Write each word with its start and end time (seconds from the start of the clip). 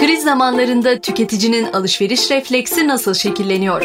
Kriz 0.00 0.22
zamanlarında 0.22 0.98
tüketicinin 0.98 1.72
alışveriş 1.72 2.30
refleksi 2.30 2.88
nasıl 2.88 3.14
şekilleniyor? 3.14 3.82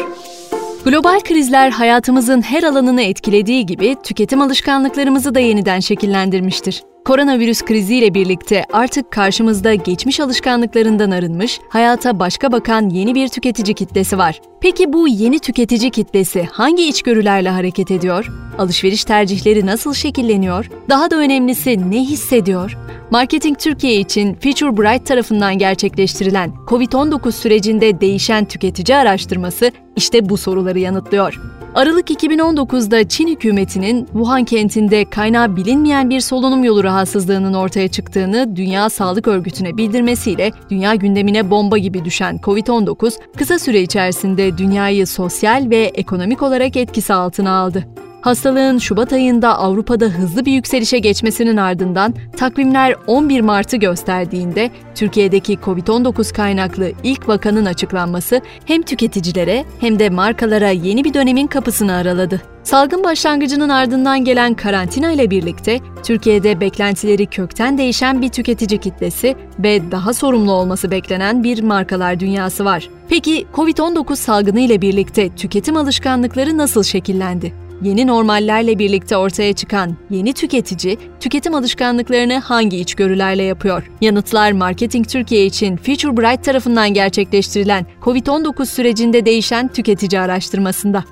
Global 0.84 1.20
krizler 1.20 1.70
hayatımızın 1.70 2.42
her 2.42 2.62
alanını 2.62 3.02
etkilediği 3.02 3.66
gibi 3.66 3.96
tüketim 4.02 4.42
alışkanlıklarımızı 4.42 5.34
da 5.34 5.40
yeniden 5.40 5.80
şekillendirmiştir. 5.80 6.82
Koronavirüs 7.06 7.62
kriziyle 7.62 8.14
birlikte 8.14 8.64
artık 8.72 9.10
karşımızda 9.10 9.74
geçmiş 9.74 10.20
alışkanlıklarından 10.20 11.10
arınmış, 11.10 11.60
hayata 11.68 12.18
başka 12.18 12.52
bakan 12.52 12.88
yeni 12.88 13.14
bir 13.14 13.28
tüketici 13.28 13.74
kitlesi 13.74 14.18
var. 14.18 14.40
Peki 14.60 14.92
bu 14.92 15.08
yeni 15.08 15.38
tüketici 15.38 15.90
kitlesi 15.90 16.48
hangi 16.52 16.88
içgörülerle 16.88 17.50
hareket 17.50 17.90
ediyor? 17.90 18.26
Alışveriş 18.58 19.04
tercihleri 19.04 19.66
nasıl 19.66 19.94
şekilleniyor? 19.94 20.70
Daha 20.88 21.10
da 21.10 21.16
önemlisi 21.16 21.90
ne 21.90 22.00
hissediyor? 22.00 22.78
Marketing 23.10 23.58
Türkiye 23.58 23.94
için 23.94 24.34
Future 24.34 24.76
Bright 24.76 25.06
tarafından 25.06 25.58
gerçekleştirilen 25.58 26.52
COVID-19 26.66 27.32
sürecinde 27.32 28.00
değişen 28.00 28.44
tüketici 28.44 28.98
araştırması 28.98 29.72
işte 29.96 30.28
bu 30.28 30.36
soruları 30.36 30.78
yanıtlıyor. 30.78 31.40
Aralık 31.76 32.10
2019'da 32.10 33.08
Çin 33.08 33.28
hükümetinin 33.28 34.04
Wuhan 34.04 34.44
kentinde 34.44 35.04
kaynağı 35.04 35.56
bilinmeyen 35.56 36.10
bir 36.10 36.20
solunum 36.20 36.64
yolu 36.64 36.84
rahatsızlığının 36.84 37.54
ortaya 37.54 37.88
çıktığını 37.88 38.56
Dünya 38.56 38.90
Sağlık 38.90 39.28
Örgütü'ne 39.28 39.76
bildirmesiyle 39.76 40.52
dünya 40.70 40.94
gündemine 40.94 41.50
bomba 41.50 41.78
gibi 41.78 42.04
düşen 42.04 42.38
COVID-19 42.38 43.12
kısa 43.36 43.58
süre 43.58 43.82
içerisinde 43.82 44.58
dünyayı 44.58 45.06
sosyal 45.06 45.70
ve 45.70 45.78
ekonomik 45.78 46.42
olarak 46.42 46.76
etkisi 46.76 47.14
altına 47.14 47.50
aldı. 47.50 47.84
Hastalığın 48.20 48.78
Şubat 48.78 49.12
ayında 49.12 49.58
Avrupa'da 49.58 50.04
hızlı 50.04 50.44
bir 50.44 50.52
yükselişe 50.52 50.98
geçmesinin 50.98 51.56
ardından 51.56 52.14
takvimler 52.36 52.96
11 53.06 53.40
Mart'ı 53.40 53.76
gösterdiğinde 53.76 54.70
Türkiye'deki 54.94 55.54
COVID-19 55.54 56.34
kaynaklı 56.34 56.92
ilk 57.02 57.28
vakanın 57.28 57.64
açıklanması 57.64 58.40
hem 58.64 58.82
tüketicilere 58.82 59.64
hem 59.80 59.98
de 59.98 60.10
markalara 60.10 60.70
yeni 60.70 61.04
bir 61.04 61.14
dönemin 61.14 61.46
kapısını 61.46 61.92
araladı. 61.92 62.42
Salgın 62.62 63.04
başlangıcının 63.04 63.68
ardından 63.68 64.24
gelen 64.24 64.54
karantina 64.54 65.12
ile 65.12 65.30
birlikte 65.30 65.80
Türkiye'de 66.02 66.60
beklentileri 66.60 67.26
kökten 67.26 67.78
değişen 67.78 68.22
bir 68.22 68.28
tüketici 68.28 68.80
kitlesi 68.80 69.36
ve 69.58 69.90
daha 69.90 70.12
sorumlu 70.12 70.52
olması 70.52 70.90
beklenen 70.90 71.44
bir 71.44 71.62
markalar 71.62 72.20
dünyası 72.20 72.64
var. 72.64 72.88
Peki 73.08 73.46
COVID-19 73.54 74.16
salgını 74.16 74.60
ile 74.60 74.82
birlikte 74.82 75.34
tüketim 75.34 75.76
alışkanlıkları 75.76 76.58
nasıl 76.58 76.82
şekillendi? 76.82 77.65
Yeni 77.82 78.06
normallerle 78.06 78.78
birlikte 78.78 79.16
ortaya 79.16 79.52
çıkan 79.52 79.96
yeni 80.10 80.32
tüketici, 80.32 80.98
tüketim 81.20 81.54
alışkanlıklarını 81.54 82.38
hangi 82.38 82.76
içgörülerle 82.76 83.42
yapıyor? 83.42 83.90
Yanıtlar 84.00 84.52
Marketing 84.52 85.08
Türkiye 85.08 85.46
için 85.46 85.76
Future 85.76 86.16
Bright 86.16 86.44
tarafından 86.44 86.94
gerçekleştirilen 86.94 87.86
COVID-19 88.02 88.66
sürecinde 88.66 89.26
değişen 89.26 89.68
tüketici 89.68 90.20
araştırmasında. 90.20 91.04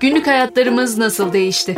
Günlük 0.00 0.26
hayatlarımız 0.26 0.98
nasıl 0.98 1.32
değişti? 1.32 1.74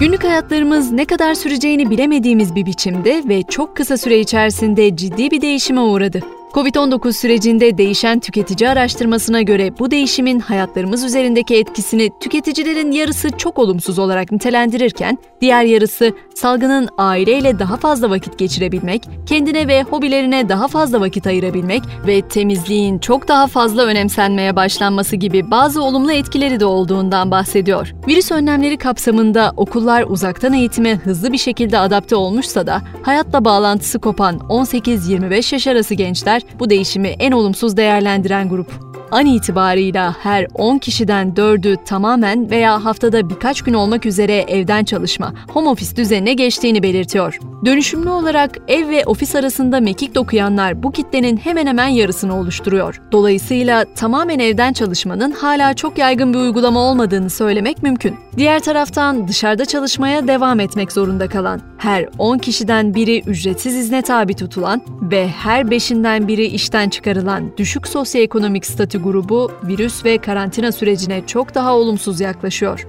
Günlük 0.00 0.24
hayatlarımız 0.24 0.92
ne 0.92 1.04
kadar 1.04 1.34
süreceğini 1.34 1.90
bilemediğimiz 1.90 2.54
bir 2.54 2.66
biçimde 2.66 3.22
ve 3.28 3.42
çok 3.42 3.76
kısa 3.76 3.96
süre 3.96 4.20
içerisinde 4.20 4.96
ciddi 4.96 5.30
bir 5.30 5.40
değişime 5.40 5.80
uğradı. 5.80 6.35
Covid-19 6.54 7.12
sürecinde 7.12 7.78
değişen 7.78 8.20
tüketici 8.20 8.70
araştırmasına 8.70 9.42
göre 9.42 9.78
bu 9.78 9.90
değişimin 9.90 10.40
hayatlarımız 10.40 11.04
üzerindeki 11.04 11.56
etkisini 11.56 12.10
tüketicilerin 12.20 12.90
yarısı 12.90 13.30
çok 13.30 13.58
olumsuz 13.58 13.98
olarak 13.98 14.32
nitelendirirken, 14.32 15.18
diğer 15.40 15.64
yarısı 15.64 16.12
salgının 16.34 16.88
aileyle 16.98 17.58
daha 17.58 17.76
fazla 17.76 18.10
vakit 18.10 18.38
geçirebilmek, 18.38 19.02
kendine 19.26 19.68
ve 19.68 19.82
hobilerine 19.82 20.48
daha 20.48 20.68
fazla 20.68 21.00
vakit 21.00 21.26
ayırabilmek 21.26 21.82
ve 22.06 22.22
temizliğin 22.22 22.98
çok 22.98 23.28
daha 23.28 23.46
fazla 23.46 23.84
önemsenmeye 23.84 24.56
başlanması 24.56 25.16
gibi 25.16 25.50
bazı 25.50 25.82
olumlu 25.82 26.12
etkileri 26.12 26.60
de 26.60 26.66
olduğundan 26.66 27.30
bahsediyor. 27.30 27.94
Virüs 28.08 28.32
önlemleri 28.32 28.76
kapsamında 28.76 29.52
okullar 29.56 30.04
uzaktan 30.08 30.52
eğitime 30.52 30.96
hızlı 30.96 31.32
bir 31.32 31.38
şekilde 31.38 31.78
adapte 31.78 32.16
olmuşsa 32.16 32.66
da 32.66 32.82
hayatla 33.02 33.44
bağlantısı 33.44 33.98
kopan 33.98 34.36
18-25 34.36 35.54
yaş 35.54 35.66
arası 35.66 35.94
gençler 35.94 36.42
bu 36.58 36.70
değişimi 36.70 37.08
en 37.08 37.32
olumsuz 37.32 37.76
değerlendiren 37.76 38.48
grup. 38.48 38.86
An 39.10 39.26
itibarıyla 39.26 40.16
her 40.22 40.46
10 40.54 40.78
kişiden 40.78 41.32
4'ü 41.36 41.84
tamamen 41.84 42.50
veya 42.50 42.84
haftada 42.84 43.30
birkaç 43.30 43.62
gün 43.62 43.74
olmak 43.74 44.06
üzere 44.06 44.36
evden 44.36 44.84
çalışma, 44.84 45.34
home 45.48 45.68
office 45.68 45.96
düzenine 45.96 46.34
geçtiğini 46.34 46.82
belirtiyor. 46.82 47.38
Dönüşümlü 47.64 48.08
olarak 48.08 48.58
ev 48.68 48.88
ve 48.88 49.04
ofis 49.04 49.34
arasında 49.34 49.80
mekik 49.80 50.14
dokuyanlar 50.14 50.82
bu 50.82 50.92
kitlenin 50.92 51.36
hemen 51.36 51.66
hemen 51.66 51.88
yarısını 51.88 52.40
oluşturuyor. 52.40 53.00
Dolayısıyla 53.12 53.84
tamamen 53.94 54.38
evden 54.38 54.72
çalışmanın 54.72 55.30
hala 55.30 55.74
çok 55.74 55.98
yaygın 55.98 56.34
bir 56.34 56.38
uygulama 56.38 56.80
olmadığını 56.80 57.30
söylemek 57.30 57.82
mümkün. 57.82 58.25
Diğer 58.36 58.60
taraftan 58.60 59.28
dışarıda 59.28 59.64
çalışmaya 59.64 60.28
devam 60.28 60.60
etmek 60.60 60.92
zorunda 60.92 61.28
kalan, 61.28 61.60
her 61.78 62.08
10 62.18 62.38
kişiden 62.38 62.94
biri 62.94 63.20
ücretsiz 63.20 63.76
izne 63.76 64.02
tabi 64.02 64.34
tutulan 64.34 64.82
ve 65.02 65.28
her 65.28 65.62
5'inden 65.62 66.28
biri 66.28 66.46
işten 66.46 66.88
çıkarılan 66.88 67.56
düşük 67.56 67.88
sosyoekonomik 67.88 68.66
statü 68.66 69.02
grubu 69.02 69.52
virüs 69.62 70.04
ve 70.04 70.18
karantina 70.18 70.72
sürecine 70.72 71.26
çok 71.26 71.54
daha 71.54 71.76
olumsuz 71.76 72.20
yaklaşıyor. 72.20 72.86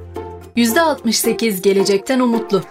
%68 0.57 1.61
gelecekten 1.61 2.19
umutlu. 2.19 2.61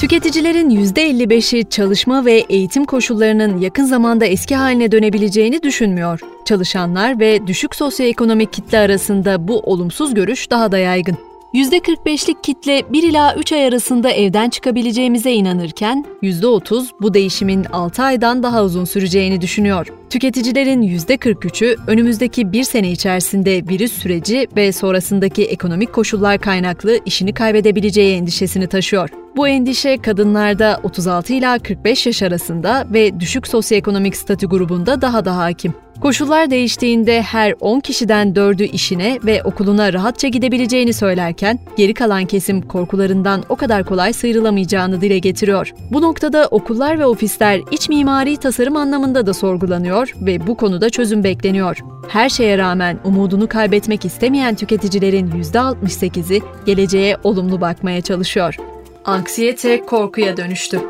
Tüketicilerin 0.00 0.70
%55'i 0.70 1.70
çalışma 1.70 2.24
ve 2.24 2.32
eğitim 2.48 2.84
koşullarının 2.84 3.60
yakın 3.60 3.84
zamanda 3.84 4.26
eski 4.26 4.56
haline 4.56 4.92
dönebileceğini 4.92 5.62
düşünmüyor. 5.62 6.20
Çalışanlar 6.44 7.20
ve 7.20 7.46
düşük 7.46 7.74
sosyoekonomik 7.74 8.52
kitle 8.52 8.78
arasında 8.78 9.48
bu 9.48 9.60
olumsuz 9.60 10.14
görüş 10.14 10.50
daha 10.50 10.72
da 10.72 10.78
yaygın. 10.78 11.25
%45'lik 11.56 12.44
kitle 12.44 12.82
1 12.92 13.02
ila 13.02 13.34
3 13.34 13.52
ay 13.52 13.66
arasında 13.66 14.10
evden 14.10 14.50
çıkabileceğimize 14.50 15.32
inanırken 15.32 16.04
%30 16.22 16.86
bu 17.00 17.14
değişimin 17.14 17.64
6 17.64 18.02
aydan 18.02 18.42
daha 18.42 18.64
uzun 18.64 18.84
süreceğini 18.84 19.40
düşünüyor. 19.40 19.86
Tüketicilerin 20.10 20.82
%43'ü 20.82 21.76
önümüzdeki 21.86 22.52
bir 22.52 22.64
sene 22.64 22.92
içerisinde 22.92 23.62
virüs 23.68 23.92
süreci 23.92 24.48
ve 24.56 24.72
sonrasındaki 24.72 25.44
ekonomik 25.44 25.92
koşullar 25.92 26.38
kaynaklı 26.38 26.98
işini 27.04 27.34
kaybedebileceği 27.34 28.16
endişesini 28.16 28.66
taşıyor. 28.66 29.10
Bu 29.36 29.48
endişe 29.48 29.96
kadınlarda 29.96 30.80
36 30.82 31.32
ila 31.32 31.58
45 31.58 32.06
yaş 32.06 32.22
arasında 32.22 32.86
ve 32.92 33.20
düşük 33.20 33.48
sosyoekonomik 33.48 34.16
statü 34.16 34.46
grubunda 34.46 35.00
daha 35.00 35.24
da 35.24 35.36
hakim. 35.36 35.74
Koşullar 36.00 36.50
değiştiğinde 36.50 37.22
her 37.22 37.54
10 37.60 37.80
kişiden 37.80 38.32
4'ü 38.32 38.64
işine 38.64 39.18
ve 39.24 39.42
okuluna 39.42 39.92
rahatça 39.92 40.28
gidebileceğini 40.28 40.92
söylerken 40.92 41.58
geri 41.76 41.94
kalan 41.94 42.24
kesim 42.24 42.62
korkularından 42.62 43.44
o 43.48 43.56
kadar 43.56 43.84
kolay 43.84 44.12
sıyrılamayacağını 44.12 45.00
dile 45.00 45.18
getiriyor. 45.18 45.72
Bu 45.90 46.02
noktada 46.02 46.48
okullar 46.50 46.98
ve 46.98 47.06
ofisler 47.06 47.60
iç 47.70 47.88
mimari 47.88 48.36
tasarım 48.36 48.76
anlamında 48.76 49.26
da 49.26 49.34
sorgulanıyor 49.34 50.14
ve 50.20 50.46
bu 50.46 50.56
konuda 50.56 50.90
çözüm 50.90 51.24
bekleniyor. 51.24 51.78
Her 52.08 52.28
şeye 52.28 52.58
rağmen 52.58 52.98
umudunu 53.04 53.48
kaybetmek 53.48 54.04
istemeyen 54.04 54.54
tüketicilerin 54.54 55.30
%68'i 55.30 56.42
geleceğe 56.66 57.16
olumlu 57.24 57.60
bakmaya 57.60 58.00
çalışıyor. 58.00 58.56
Anksiyete 59.04 59.80
korkuya 59.86 60.36
dönüştü. 60.36 60.80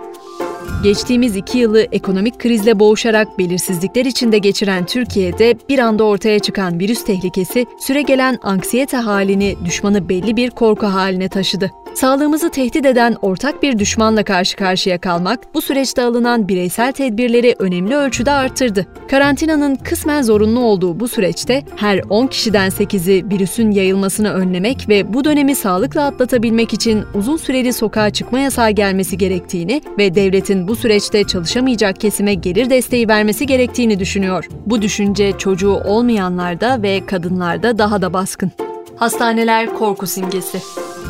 Geçtiğimiz 0.83 1.37
iki 1.37 1.59
yılı 1.59 1.81
ekonomik 1.81 2.39
krizle 2.39 2.79
boğuşarak 2.79 3.39
belirsizlikler 3.39 4.05
içinde 4.05 4.39
geçiren 4.39 4.87
Türkiye'de 4.87 5.55
bir 5.69 5.79
anda 5.79 6.05
ortaya 6.05 6.39
çıkan 6.39 6.81
virüs 6.81 7.05
tehlikesi 7.05 7.67
süregelen 7.81 8.39
anksiyete 8.43 8.97
halini 8.97 9.57
düşmanı 9.65 10.09
belli 10.09 10.37
bir 10.37 10.51
korku 10.51 10.87
haline 10.87 11.29
taşıdı. 11.29 11.71
Sağlığımızı 11.97 12.51
tehdit 12.51 12.87
eden 12.87 13.17
ortak 13.23 13.63
bir 13.63 13.79
düşmanla 13.79 14.25
karşı 14.25 14.57
karşıya 14.57 14.99
kalmak 14.99 15.55
bu 15.55 15.63
süreçte 15.63 16.03
alınan 16.03 16.49
bireysel 16.49 16.93
tedbirleri 16.93 17.55
önemli 17.59 17.97
ölçüde 17.97 18.31
arttırdı. 18.31 18.87
Karantinanın 19.11 19.75
kısmen 19.75 20.23
zorunlu 20.23 20.61
olduğu 20.61 21.01
bu 21.01 21.09
süreçte 21.09 21.63
her 21.77 22.01
10 22.09 22.27
kişiden 22.27 22.71
8'i 22.71 23.31
virüsün 23.31 23.71
yayılmasını 23.71 24.33
önlemek 24.33 24.89
ve 24.89 25.15
bu 25.15 25.25
dönemi 25.25 25.55
sağlıkla 25.55 26.05
atlatabilmek 26.05 26.73
için 26.73 27.05
uzun 27.15 27.37
süreli 27.37 27.73
sokağa 27.73 28.11
çıkma 28.11 28.39
yasağı 28.39 28.71
gelmesi 28.71 29.19
gerektiğini 29.19 29.83
ve 29.99 30.15
devletin 30.15 30.56
bu 30.69 30.77
süreçte 30.77 31.25
çalışamayacak 31.25 32.01
kesime 32.01 32.35
gelir 32.35 32.71
desteği 32.71 33.09
vermesi 33.09 33.47
gerektiğini 33.47 33.99
düşünüyor. 33.99 34.49
Bu 34.67 34.83
düşünce 34.83 35.33
çocuğu 35.39 35.75
olmayanlarda 35.85 36.83
ve 36.83 37.07
kadınlarda 37.07 37.79
daha 37.79 38.03
da 38.03 38.13
baskın. 38.13 38.53
Hastaneler 38.97 39.75
korku 39.75 40.07
simgesi. 40.07 40.59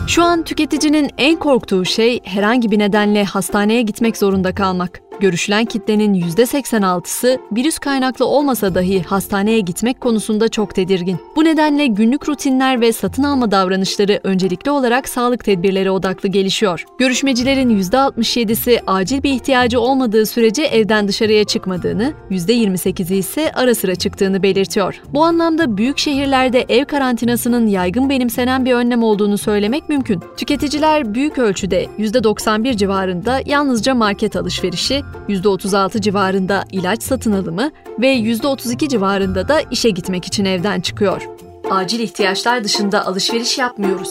Şu 0.07 0.23
an 0.23 0.43
tüketicinin 0.43 1.11
en 1.19 1.37
korktuğu 1.37 1.85
şey 1.85 2.21
herhangi 2.25 2.71
bir 2.71 2.79
nedenle 2.79 3.25
hastaneye 3.25 3.83
gitmek 3.83 4.17
zorunda 4.17 4.55
kalmak. 4.55 5.06
Görüşülen 5.21 5.65
kitlenin 5.65 6.15
%86'sı 6.15 7.39
virüs 7.53 7.79
kaynaklı 7.79 8.27
olmasa 8.27 8.75
dahi 8.75 9.03
hastaneye 9.03 9.61
gitmek 9.61 10.01
konusunda 10.01 10.49
çok 10.49 10.75
tedirgin. 10.75 11.17
Bu 11.37 11.45
nedenle 11.45 11.87
günlük 11.87 12.29
rutinler 12.29 12.81
ve 12.81 12.93
satın 12.93 13.23
alma 13.23 13.51
davranışları 13.51 14.21
öncelikli 14.25 14.71
olarak 14.71 15.09
sağlık 15.09 15.45
tedbirleri 15.45 15.91
odaklı 15.91 16.29
gelişiyor. 16.29 16.85
Görüşmecilerin 16.99 17.81
%67'si 17.83 18.81
acil 18.87 19.23
bir 19.23 19.31
ihtiyacı 19.31 19.81
olmadığı 19.81 20.27
sürece 20.27 20.63
evden 20.63 21.09
dışarıya 21.09 21.45
çıkmadığını, 21.45 22.13
%28'i 22.31 23.17
ise 23.17 23.53
ara 23.53 23.75
sıra 23.75 23.95
çıktığını 23.95 24.43
belirtiyor. 24.43 25.03
Bu 25.13 25.25
anlamda 25.25 25.77
büyük 25.77 25.99
şehirlerde 25.99 26.67
ev 26.69 26.85
karantinasının 26.85 27.67
yaygın 27.67 28.11
benimsenen 28.11 28.65
bir 28.65 28.73
önlem 28.73 29.03
olduğunu 29.03 29.39
söylemek 29.39 29.89
mümkün. 29.89 30.23
Tüketiciler 30.37 31.15
büyük 31.15 31.39
ölçüde 31.39 31.87
%91 31.99 32.77
civarında 32.77 33.41
yalnızca 33.47 33.95
market 33.95 34.37
alışverişi, 34.37 35.03
%36 35.29 36.01
civarında 36.01 36.65
ilaç 36.73 37.03
satın 37.03 37.33
alımı 37.33 37.71
ve 37.99 38.17
%32 38.17 38.89
civarında 38.89 39.49
da 39.49 39.61
işe 39.71 39.91
gitmek 39.91 40.25
için 40.25 40.45
evden 40.45 40.81
çıkıyor. 40.81 41.23
Acil 41.71 42.01
ihtiyaçlar 42.01 42.65
dışında 42.65 43.07
alışveriş 43.07 43.59
yapmıyoruz. 43.59 44.11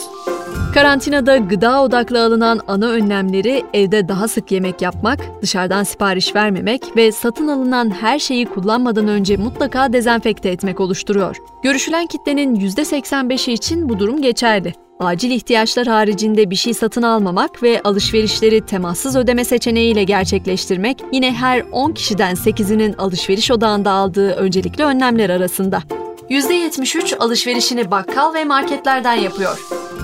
Karantinada 0.74 1.38
gıda 1.38 1.82
odaklı 1.82 2.24
alınan 2.24 2.60
ana 2.68 2.90
önlemleri 2.90 3.64
evde 3.74 4.08
daha 4.08 4.28
sık 4.28 4.52
yemek 4.52 4.82
yapmak, 4.82 5.20
dışarıdan 5.42 5.84
sipariş 5.84 6.36
vermemek 6.36 6.96
ve 6.96 7.12
satın 7.12 7.48
alınan 7.48 7.90
her 7.90 8.20
şeyi 8.20 8.46
kullanmadan 8.46 9.08
önce 9.08 9.38
mutlaka 9.38 9.94
dezenfekte 9.94 10.50
etmek 10.50 10.80
oluşturuyor. 10.80 11.38
Görüşülen 11.64 12.08
kitlenin 12.08 12.56
%85'i 12.56 13.54
için 13.54 13.90
bu 13.90 14.00
durum 14.00 14.22
geçerli. 14.22 14.85
Acil 15.00 15.32
ihtiyaçlar 15.32 15.88
haricinde 15.88 16.50
bir 16.50 16.56
şey 16.56 16.74
satın 16.74 17.02
almamak 17.02 17.64
ve 17.64 17.82
alışverişleri 17.84 18.66
temassız 18.66 19.16
ödeme 19.16 19.46
seçeneğiyle 19.46 20.04
gerçekleştirmek 20.04 20.98
yine 21.12 21.34
her 21.34 21.64
10 21.72 21.92
kişiden 21.92 22.36
8'inin 22.36 22.94
alışveriş 22.94 23.52
odağında 23.52 23.92
aldığı 23.92 24.32
öncelikli 24.32 24.84
önlemler 24.84 25.30
arasında. 25.30 25.84
%73 26.30 27.18
alışverişini 27.18 27.92
bakkal 27.92 28.34
ve 28.34 28.44
marketlerden 28.46 29.16
yapıyor. 29.16 29.60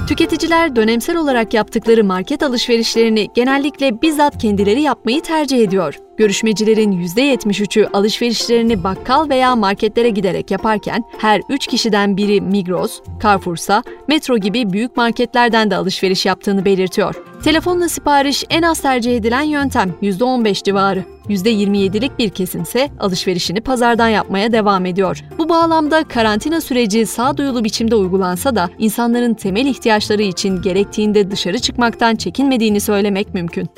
Tüketiciler 0.07 0.75
dönemsel 0.75 1.18
olarak 1.18 1.53
yaptıkları 1.53 2.03
market 2.03 2.44
alışverişlerini 2.44 3.27
genellikle 3.33 4.01
bizzat 4.01 4.38
kendileri 4.38 4.81
yapmayı 4.81 5.21
tercih 5.21 5.59
ediyor. 5.63 5.97
Görüşmecilerin 6.18 6.91
%73'ü 6.91 7.88
alışverişlerini 7.94 8.83
bakkal 8.83 9.29
veya 9.29 9.56
marketlere 9.56 10.09
giderek 10.09 10.51
yaparken 10.51 11.03
her 11.18 11.41
3 11.50 11.68
kişiden 11.68 12.18
biri 12.18 12.41
Migros, 12.41 13.01
Carrefour'sa, 13.24 13.83
Metro 14.07 14.38
gibi 14.38 14.74
büyük 14.74 14.97
marketlerden 14.97 15.71
de 15.71 15.75
alışveriş 15.75 16.25
yaptığını 16.25 16.65
belirtiyor. 16.65 17.15
Telefonla 17.44 17.89
sipariş 17.89 18.44
en 18.50 18.62
az 18.62 18.81
tercih 18.81 19.15
edilen 19.15 19.41
yöntem 19.41 19.94
%15 20.01 20.63
civarı. 20.63 21.03
%27'lik 21.31 22.19
bir 22.19 22.30
kesimse 22.30 22.89
alışverişini 23.00 23.62
pazardan 23.62 24.10
yapmaya 24.10 24.51
devam 24.51 24.86
ediyor. 24.86 25.24
Bu 25.38 25.50
bağlamda 25.50 26.04
karantina 26.04 26.62
süreci 26.62 27.06
sağduyulu 27.06 27.63
biçimde 27.63 27.95
uygulansa 27.95 28.56
da 28.56 28.69
insanların 28.80 29.33
temel 29.33 29.66
ihtiyaçları 29.66 30.22
için 30.22 30.62
gerektiğinde 30.62 31.31
dışarı 31.31 31.60
çıkmaktan 31.60 32.16
çekinmediğini 32.16 32.80
söylemek 32.80 33.33
mümkün 33.33 33.69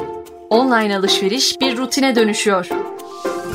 online 0.53 0.97
alışveriş 0.97 1.61
bir 1.61 1.77
rutine 1.77 2.15
dönüşüyor. 2.15 2.67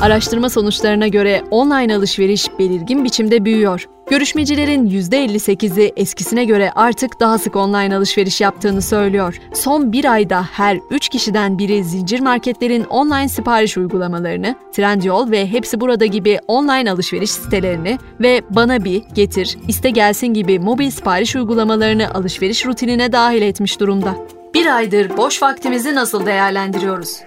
Araştırma 0.01 0.49
sonuçlarına 0.49 1.07
göre 1.07 1.43
online 1.51 1.95
alışveriş 1.95 2.47
belirgin 2.59 3.03
biçimde 3.03 3.45
büyüyor. 3.45 3.85
Görüşmecilerin 4.09 4.87
%58'i 4.87 5.93
eskisine 5.95 6.45
göre 6.45 6.71
artık 6.75 7.19
daha 7.19 7.37
sık 7.37 7.55
online 7.55 7.95
alışveriş 7.95 8.41
yaptığını 8.41 8.81
söylüyor. 8.81 9.35
Son 9.53 9.91
bir 9.91 10.05
ayda 10.05 10.43
her 10.51 10.77
3 10.89 11.09
kişiden 11.09 11.57
biri 11.57 11.83
zincir 11.83 12.19
marketlerin 12.19 12.83
online 12.83 13.29
sipariş 13.29 13.77
uygulamalarını, 13.77 14.55
Trendyol 14.73 15.31
ve 15.31 15.47
Hepsi 15.47 15.79
Burada 15.79 16.05
gibi 16.05 16.39
online 16.47 16.91
alışveriş 16.91 17.31
sitelerini 17.31 17.97
ve 18.19 18.41
Bana 18.49 18.83
Bir, 18.83 19.03
Getir, 19.13 19.57
İste 19.67 19.89
Gelsin 19.89 20.27
gibi 20.27 20.59
mobil 20.59 20.89
sipariş 20.89 21.35
uygulamalarını 21.35 22.13
alışveriş 22.13 22.65
rutinine 22.65 23.11
dahil 23.11 23.41
etmiş 23.41 23.79
durumda. 23.79 24.15
Bir 24.53 24.75
aydır 24.75 25.17
boş 25.17 25.43
vaktimizi 25.43 25.95
nasıl 25.95 26.25
değerlendiriyoruz? 26.25 27.19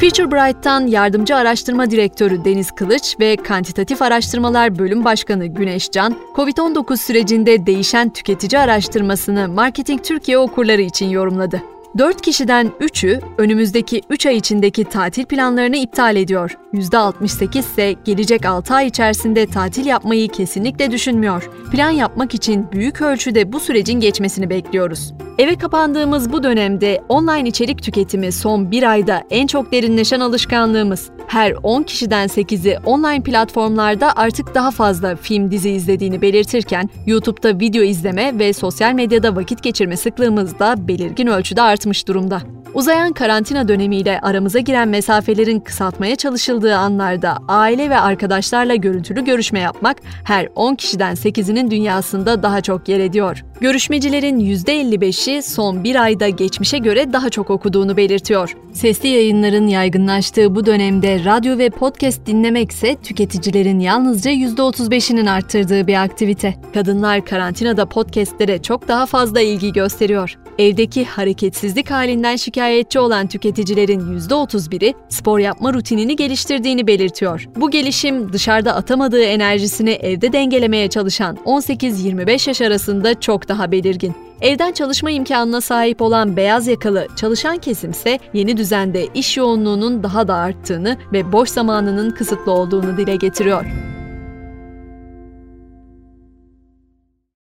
FutureBright'tan 0.00 0.86
yardımcı 0.86 1.36
araştırma 1.36 1.90
direktörü 1.90 2.44
Deniz 2.44 2.70
Kılıç 2.70 3.16
ve 3.20 3.36
Kantitatif 3.36 4.02
Araştırmalar 4.02 4.78
Bölüm 4.78 5.04
Başkanı 5.04 5.46
Güneş 5.46 5.90
Can, 5.90 6.16
COVID-19 6.36 6.96
sürecinde 6.96 7.66
değişen 7.66 8.10
tüketici 8.10 8.60
araştırmasını 8.60 9.48
Marketing 9.48 10.04
Türkiye 10.04 10.38
okurları 10.38 10.82
için 10.82 11.08
yorumladı. 11.08 11.62
4 11.98 12.20
kişiden 12.20 12.72
3'ü 12.80 13.20
önümüzdeki 13.38 14.02
3 14.10 14.26
ay 14.26 14.36
içindeki 14.36 14.84
tatil 14.84 15.24
planlarını 15.24 15.76
iptal 15.76 16.16
ediyor. 16.16 16.58
%68 16.74 17.58
ise 17.58 17.94
gelecek 18.04 18.46
6 18.46 18.74
ay 18.74 18.86
içerisinde 18.86 19.46
tatil 19.46 19.86
yapmayı 19.86 20.28
kesinlikle 20.28 20.90
düşünmüyor. 20.90 21.50
Plan 21.72 21.90
yapmak 21.90 22.34
için 22.34 22.72
büyük 22.72 23.02
ölçüde 23.02 23.52
bu 23.52 23.60
sürecin 23.60 24.00
geçmesini 24.00 24.50
bekliyoruz. 24.50 25.14
Eve 25.42 25.56
kapandığımız 25.56 26.32
bu 26.32 26.42
dönemde 26.42 27.02
online 27.08 27.48
içerik 27.48 27.82
tüketimi 27.82 28.32
son 28.32 28.70
bir 28.70 28.82
ayda 28.82 29.22
en 29.30 29.46
çok 29.46 29.72
derinleşen 29.72 30.20
alışkanlığımız. 30.20 31.10
Her 31.26 31.54
10 31.62 31.82
kişiden 31.82 32.28
8'i 32.28 32.78
online 32.86 33.22
platformlarda 33.22 34.12
artık 34.16 34.54
daha 34.54 34.70
fazla 34.70 35.16
film 35.16 35.50
dizi 35.50 35.70
izlediğini 35.70 36.22
belirtirken 36.22 36.90
YouTube'da 37.06 37.60
video 37.60 37.82
izleme 37.82 38.38
ve 38.38 38.52
sosyal 38.52 38.92
medyada 38.92 39.36
vakit 39.36 39.62
geçirme 39.62 39.96
sıklığımız 39.96 40.58
da 40.58 40.88
belirgin 40.88 41.26
ölçüde 41.26 41.62
artmış 41.62 42.08
durumda. 42.08 42.42
Uzayan 42.74 43.12
karantina 43.12 43.68
dönemiyle 43.68 44.20
aramıza 44.20 44.58
giren 44.58 44.88
mesafelerin 44.88 45.60
kısaltmaya 45.60 46.16
çalışıldığı 46.16 46.76
anlarda 46.76 47.38
aile 47.48 47.90
ve 47.90 47.98
arkadaşlarla 47.98 48.74
görüntülü 48.74 49.24
görüşme 49.24 49.60
yapmak 49.60 49.96
her 50.24 50.48
10 50.54 50.74
kişiden 50.74 51.14
8'inin 51.14 51.70
dünyasında 51.70 52.42
daha 52.42 52.60
çok 52.60 52.88
yer 52.88 53.00
ediyor. 53.00 53.44
Görüşmecilerin 53.60 54.40
%55'i 54.40 55.42
son 55.42 55.84
bir 55.84 55.96
ayda 56.02 56.28
geçmişe 56.28 56.78
göre 56.78 57.12
daha 57.12 57.30
çok 57.30 57.50
okuduğunu 57.50 57.96
belirtiyor. 57.96 58.56
Sesli 58.72 59.08
yayınların 59.08 59.66
yaygınlaştığı 59.66 60.54
bu 60.54 60.66
dönemde 60.66 61.24
radyo 61.24 61.58
ve 61.58 61.70
podcast 61.70 62.26
dinlemekse 62.26 62.96
tüketicilerin 62.96 63.80
yalnızca 63.80 64.30
%35'inin 64.30 65.26
arttırdığı 65.26 65.86
bir 65.86 66.02
aktivite. 66.02 66.54
Kadınlar 66.74 67.24
karantinada 67.24 67.86
podcastlere 67.86 68.62
çok 68.62 68.88
daha 68.88 69.06
fazla 69.06 69.40
ilgi 69.40 69.72
gösteriyor. 69.72 70.38
Evdeki 70.58 71.04
hareketsizlik 71.04 71.90
halinden 71.90 72.36
şikayetçi 72.62 72.98
olan 72.98 73.26
tüketicilerin 73.26 74.18
%31'i 74.18 74.94
spor 75.08 75.38
yapma 75.38 75.72
rutinini 75.72 76.16
geliştirdiğini 76.16 76.86
belirtiyor. 76.86 77.48
Bu 77.56 77.70
gelişim 77.70 78.32
dışarıda 78.32 78.74
atamadığı 78.74 79.22
enerjisini 79.22 79.90
evde 79.90 80.32
dengelemeye 80.32 80.88
çalışan 80.88 81.36
18-25 81.36 82.48
yaş 82.48 82.60
arasında 82.60 83.20
çok 83.20 83.48
daha 83.48 83.72
belirgin. 83.72 84.14
Evden 84.40 84.72
çalışma 84.72 85.10
imkanına 85.10 85.60
sahip 85.60 86.02
olan 86.02 86.36
beyaz 86.36 86.66
yakalı 86.66 87.06
çalışan 87.16 87.58
kesimse 87.58 88.18
yeni 88.32 88.56
düzende 88.56 89.06
iş 89.14 89.36
yoğunluğunun 89.36 90.02
daha 90.02 90.28
da 90.28 90.34
arttığını 90.34 90.96
ve 91.12 91.32
boş 91.32 91.48
zamanının 91.48 92.10
kısıtlı 92.10 92.52
olduğunu 92.52 92.96
dile 92.96 93.16
getiriyor. 93.16 93.91